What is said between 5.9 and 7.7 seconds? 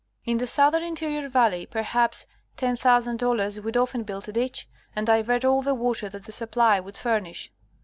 that the supply would furnish.